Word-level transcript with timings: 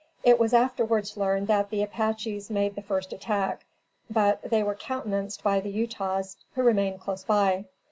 It 0.23 0.39
was 0.39 0.51
afterwards 0.51 1.15
learned 1.15 1.45
that 1.49 1.69
the 1.69 1.83
Apaches 1.83 2.49
made 2.49 2.73
the 2.73 2.81
first 2.81 3.13
attack, 3.13 3.65
but, 4.09 4.41
they 4.41 4.63
were 4.63 4.73
countenanced 4.73 5.43
by 5.43 5.59
the 5.59 5.69
Utahs, 5.69 6.37
who 6.55 6.63
remained 6.63 7.01
close 7.01 7.23
by. 7.23 7.65